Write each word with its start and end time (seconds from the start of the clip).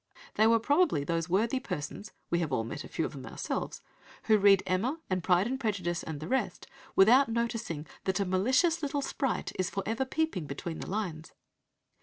They 0.33 0.47
were 0.47 0.57
probably 0.57 1.03
those 1.03 1.29
worthy 1.29 1.59
persons 1.59 2.11
we 2.31 2.39
have 2.39 2.51
all 2.51 2.63
met 2.63 2.83
a 2.83 2.87
few 2.87 3.05
of 3.05 3.11
them 3.11 3.27
ourselves 3.27 3.83
who 4.23 4.39
read 4.39 4.63
Emma, 4.65 4.99
and 5.11 5.23
Pride 5.23 5.45
and 5.45 5.59
Prejudice, 5.59 6.01
and 6.01 6.19
the 6.19 6.27
rest, 6.27 6.65
without 6.95 7.29
noticing 7.29 7.85
that 8.05 8.19
a 8.19 8.25
malicious 8.25 8.81
little 8.81 9.03
sprite 9.03 9.51
is 9.59 9.69
for 9.69 9.83
ever 9.85 10.03
peeping 10.05 10.47
between 10.47 10.79
the 10.79 10.89
lines. 10.89 11.33